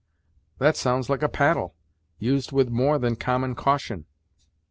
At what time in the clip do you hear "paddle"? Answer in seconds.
1.29-1.75